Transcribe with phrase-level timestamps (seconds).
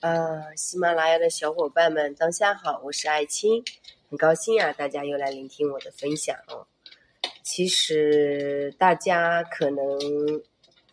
[0.00, 3.64] 呃，喜马拉雅的小伙伴们，当下好，我是爱青，
[4.08, 6.68] 很高兴啊，大家又来聆听我的分享哦。
[7.42, 9.98] 其实大家可能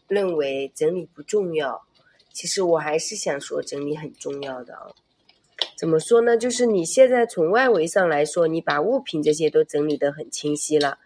[0.07, 1.83] 认为整理不重要，
[2.33, 4.88] 其实我还是想说整理很重要的啊。
[5.78, 6.35] 怎么说呢？
[6.35, 10.97] 就是你现在从外围上来说，你把物品这些都整理得很清晰了，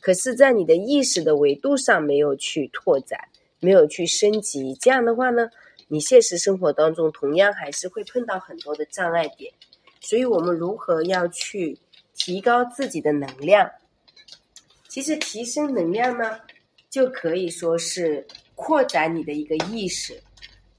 [0.00, 3.28] 可是，在你的意识的维度上没有去拓展，
[3.60, 5.50] 没有去升级，这样的话呢？
[5.94, 9.52] 你现实生活当中同样还是会碰到很多的障碍点，
[10.00, 11.78] 所以我们如何要去
[12.16, 13.70] 提高自己的能量？
[14.88, 16.40] 其实提升能量呢，
[16.90, 18.26] 就可以说是
[18.56, 20.20] 扩展你的一个意识。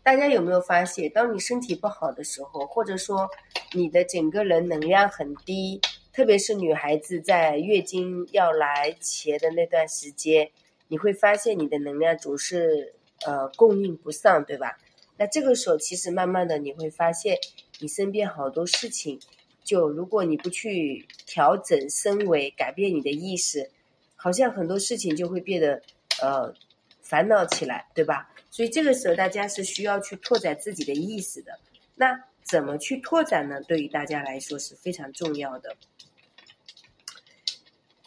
[0.03, 3.25] 大家有没有发现，当你身体不好的时候，或者说
[3.71, 5.79] 你的整个人能量很低，
[6.11, 10.51] 特别是女孩子在月经要来前的那段时间，
[10.89, 12.93] 你会发现你的能量总是
[13.25, 14.77] 呃供应不上，对吧？
[15.17, 17.37] 那这个时候，其实慢慢的你会发现，
[17.79, 19.17] 你身边好多事情，
[19.63, 23.71] 就如果你不去调整升维，改变你的意识，
[24.17, 25.81] 好像很多事情就会变得
[26.21, 26.53] 呃
[27.01, 28.29] 烦恼起来，对吧？
[28.51, 31.57] 所以这个时候大家是需要去拓展自己的意识的。
[31.95, 33.61] 那怎么去拓展呢？
[33.61, 35.77] 对于大家来说是非常重要的。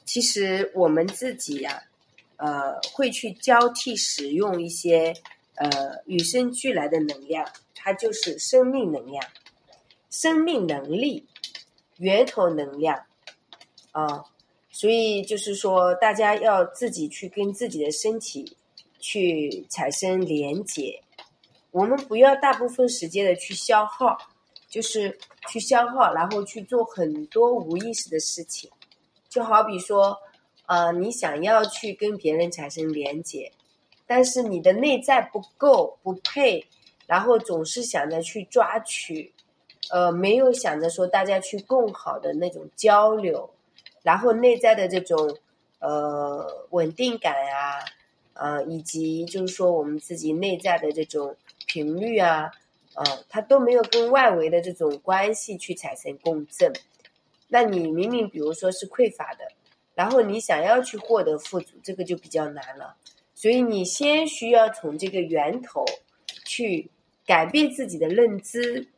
[0.04, 1.84] 其实我们自己呀，
[2.36, 5.14] 呃，会去交替使用一些。
[5.58, 9.24] 呃，与生俱来的能量，它就是生命能量、
[10.10, 11.26] 生命能力、
[11.98, 13.04] 源头能量
[13.92, 14.24] 啊。
[14.70, 18.56] 所以就是说，大家要自己去跟自己的身体
[19.00, 21.02] 去产生连接。
[21.72, 24.16] 我们不要大部分时间的去消耗，
[24.68, 25.18] 就是
[25.50, 28.70] 去消耗，然后去做很多无意识的事情。
[29.28, 30.16] 就好比说，
[30.66, 33.50] 呃，你想要去跟别人产生连接。
[34.08, 36.66] 但是你的内在不够不配，
[37.06, 39.32] 然后总是想着去抓取，
[39.90, 43.50] 呃，没有想着说大家去更好的那种交流，
[44.02, 45.36] 然后内在的这种
[45.80, 47.84] 呃稳定感呀，
[48.32, 51.36] 呃，以及就是说我们自己内在的这种
[51.66, 52.50] 频率啊，
[52.94, 56.72] 呃，它都没有跟外围的这种关系去产生共振，
[57.48, 59.52] 那你明明比如说是匮乏的，
[59.94, 62.97] 然后你想要去获得富足，这个就比较难了。
[63.41, 65.84] 所以你先需要从这个源头
[66.44, 66.91] 去
[67.25, 68.88] 改变自己的认知，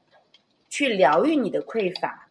[0.71, 2.31] 去疗愈你的匮乏，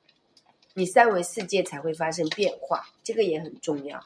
[0.74, 4.04] 你三维世界才会发生变化，这个也很重要。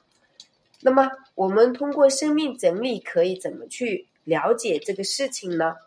[0.81, 5.77] 那么我们通过生命整理可以怎么去了解这个事情呢？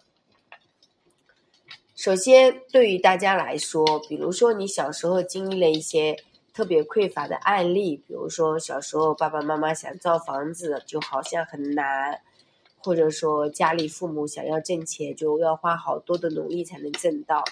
[1.95, 6.17] 首先，对于大家来说，比如说你小时候经历了一些。
[6.57, 12.15] 特别匮乏的案例，比如说小时候爸爸妈妈想造房子，就好像很难；
[12.79, 17.45] 或者说家里父母想要挣钱，就要花好多的努力才能挣到。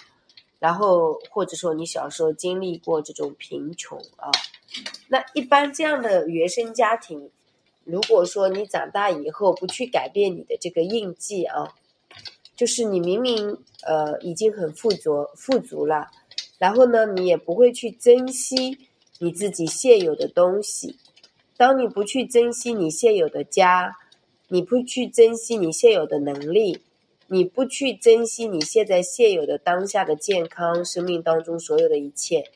[0.58, 4.30] 然后或者说你小时候经历过这种贫穷啊，
[5.08, 7.28] 那一般这样的原生家庭，
[7.84, 11.74] 如果说你长大以后不去改变你的这个印记啊，
[12.56, 16.10] 就是你明明呃已经很富足富足了，
[16.56, 18.78] 然后呢你也不会去珍惜。
[19.20, 20.98] 你自己现有的东西，
[21.56, 23.96] 当你不去珍惜你现有的家，
[24.48, 26.82] 你不去珍惜你现有的能力，
[27.28, 32.50] 你不去珍惜你现在现有的当下的健康，生命当中所有的一切，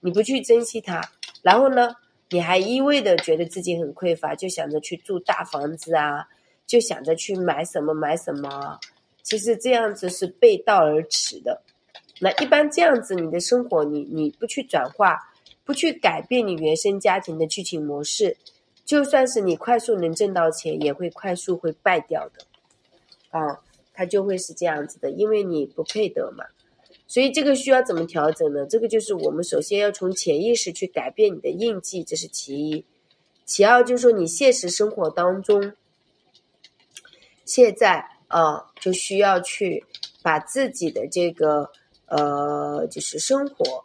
[0.00, 1.96] 你不去珍惜它，然后呢，
[2.28, 6.28] 你还一味的觉得自己很匮乏，就想着去住大房子啊，
[6.66, 8.78] 就想着去买什么买什么，
[9.22, 11.62] 其实这样子是背道而驰的。
[12.20, 15.29] 那一般这样子，你的生活你你不去转化。
[15.70, 18.36] 不去改变你原生家庭的剧情模式，
[18.84, 22.44] 就算是你快速能挣到钱，也会快速会败掉的，
[23.30, 23.60] 啊，
[23.94, 26.44] 它就会是这样子的，因为你不配得嘛。
[27.06, 28.66] 所以这个需要怎么调整呢？
[28.66, 32.84] 这个就是我们首先要从潜意识去改变你的印记，这是其一。
[33.44, 35.72] 其二就是说你现实生活当中，
[37.44, 39.84] 现在啊就需要去
[40.20, 41.70] 把自己的这个
[42.06, 43.84] 呃就是生活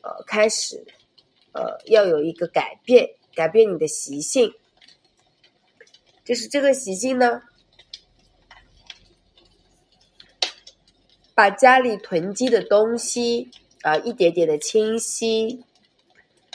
[0.00, 0.82] 呃开始。
[1.52, 4.52] 呃，要有一个改变，改变你的习性，
[6.24, 7.42] 就是这个习性呢，
[11.34, 13.50] 把家里囤积的东西
[13.82, 15.64] 啊，一点点的清晰，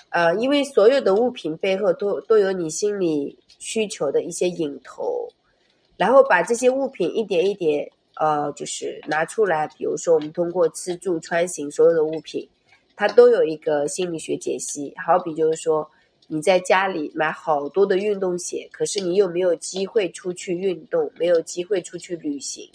[0.10, 5.28] 啊，因为所有的物品背后都都有你心理需求的一些影头，
[5.98, 12.50] 然后把这些物品一点一点，呃，就是拿出来，比如说我们通过吃住穿行所有的物品。
[12.96, 15.90] 它都有一个心理学解析，好比就是说，
[16.28, 22.70] 你在家里买好多的运动鞋，可是你又没有机会出去运动，没有机会出去旅行，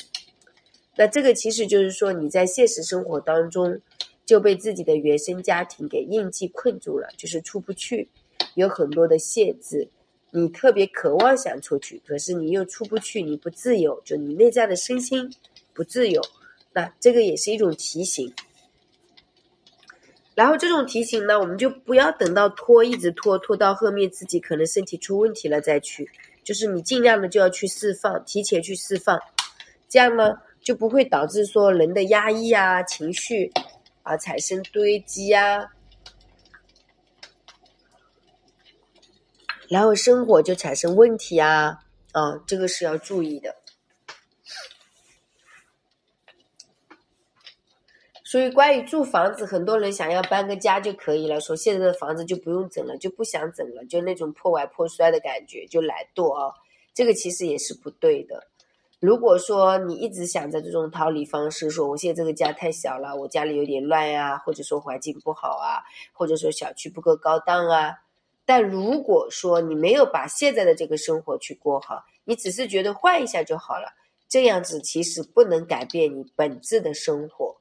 [0.97, 3.81] 那这个其实就是说你在现实生活当中
[4.27, 8.09] 就被自己的原生家庭给印记困住了，就是出不去，
[8.55, 9.89] 有很多的限制。
[10.33, 15.29] 你特别渴望想出去，可是你又出不去，你不自由，就你内在的身心
[15.75, 16.23] 不自由。
[16.73, 18.33] 那这个也是一种提醒。
[20.35, 26.09] 然后这种提醒呢，我们就不要等到拖，一直拖，拖到后面自己可能身体出问题了再去。
[26.43, 29.21] 就是你尽量的就要去释放，提前去释放，
[29.89, 33.53] 这样呢就不会导致说人的压抑啊、情绪
[34.03, 35.69] 啊产生堆积啊。
[39.69, 41.79] 然后生活就产生问题啊，
[42.13, 43.55] 啊，这个是要注意的。
[48.31, 56.55] 所以关于住房子，很多人想要搬个家就可以了，说现在的房子就不用整了，就不想整了，就那种破歪破摔的感觉，就懒惰啊。
[56.95, 58.47] 这个其实也是不对的。
[59.01, 67.95] 如果说你一直想着这种逃离方式，说我现在这个家太小了，我家里有点乱呀，或者说环境不好啊，或者说小区不够高档啊。
[68.47, 73.89] 但如果说你没有把现在的这个生活去过好，你只是觉得换一下就好了，
[74.29, 77.60] 这样子其实不能改变你本质的生活。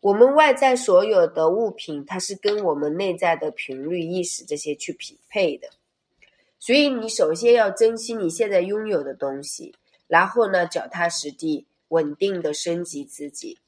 [0.00, 5.68] 我们外在所有的物品，它是跟我们内在的频率、意识这些去匹配的。
[6.60, 9.74] 所以你首先要珍惜你现在拥有的东西，
[10.06, 13.58] 然后呢，脚踏实地、稳定的升级自己。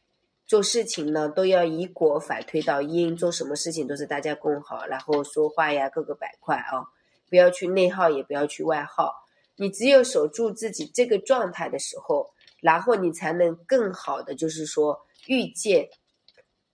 [0.46, 6.90] 做事情呢，都要以果反推到因，做什么事情都是大家共好，然后说话呀，各个板块啊，
[7.28, 9.26] 不要去内耗，也不要去外耗。
[9.56, 12.30] 你只有守住自己这个状态的时候，
[12.60, 15.88] 然后你才能更好的，就是说遇见，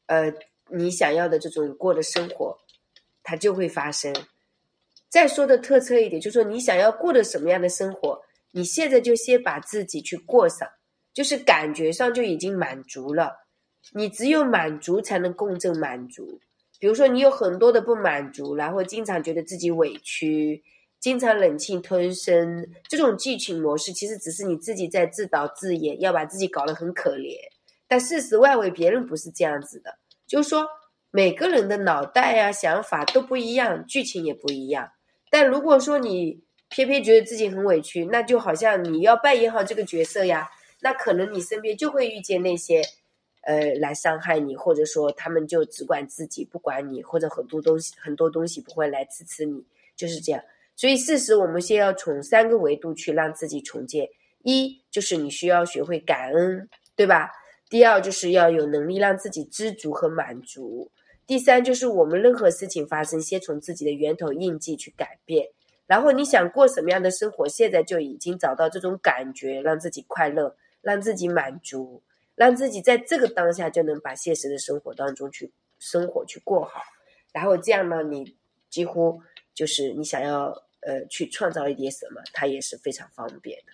[0.06, 0.32] 呃，
[0.70, 2.58] 你想要的这种过的生活，
[3.22, 4.14] 它就会发生。
[5.08, 8.20] 再说的特色一点，就是说你想要过的什么样的生活，
[8.52, 10.68] 你现在就先把自己去过上，
[11.14, 13.46] 就是感觉上就已经满足了。
[13.92, 16.40] 你只有满足才能共振满足。
[16.78, 20.62] 比如说，你有很多的不满足，然后经常觉得自己委屈，
[21.00, 27.34] 经常忍气吞声，这种剧情模式其实只是你自己在自导自演，要把自己搞得很可怜。
[27.88, 30.66] 但事实外围别人不是这样子的，就是说
[31.10, 34.90] 每个人的脑袋呀、想法都不一样，剧情也不一样。
[35.30, 40.48] 但如果说你偏偏觉得自己很委屈，那就好像你要扮演好这个角色呀，
[40.80, 42.82] 那可能你身边就会遇见那些。
[43.48, 50.42] 呃，来伤害你，或者说他们就只管自己，不管你，或者很多东西很多东西不会来支持你，就是这样。
[50.74, 54.08] 所以，事实我们先要从三个维度去让自己重建：
[54.42, 57.30] 一就是你需要学会感恩，对吧？
[57.68, 60.90] 第二就是要有能力让自己知足和满足；
[61.26, 65.48] 第三就是我们任何事情发生，先从自己的源头印记去改变。
[65.86, 72.02] 然后你想过什么样的生活，现在就已经找到这种感觉，让自己快乐，让自己满足。
[72.34, 76.82] 让自己在这个当下就能把现实的生活当中去生活去过好，
[77.32, 78.36] 然后这样呢，你
[78.68, 79.22] 几乎
[79.54, 80.48] 就是你想要
[80.80, 83.72] 呃去创造一点什么，它也是非常方便的。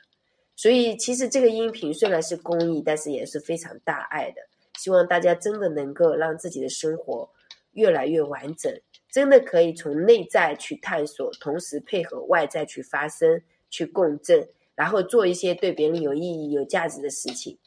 [0.63, 4.41] 所以其实这个音频虽然是公益，但是也是非常大爱的。
[4.79, 7.29] 希望大家真的能够让自己的生活
[7.73, 8.73] 越来越完整，
[9.11, 17.59] 真的可以从内在去探索，同时配合外在去发生、去共振，然后做一些对别人有意义、有价值的事情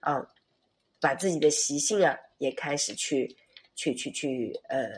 [0.00, 0.26] 啊。
[1.00, 3.36] 把自己的习性啊，也开始去
[3.76, 4.90] 去去去呃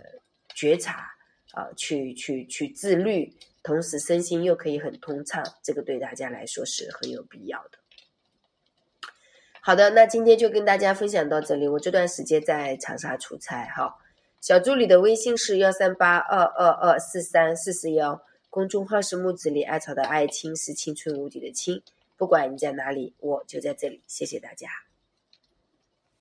[0.54, 1.06] 觉察
[1.52, 3.30] 啊，去去去自律，
[3.62, 7.78] 同时身心又可以很通畅，这个对大家来说是很有必要的。
[9.60, 11.68] 好的，那今天就跟大家分享到这里。
[11.68, 13.96] 我这段时间在长沙出差哈，
[14.40, 21.80] 小助理的微信是幺三八二二二四三四四幺，公众号是木子里艾草的爱青是青春无敌的青，
[22.16, 24.68] 不管你在哪里，我就在这里，谢谢大家。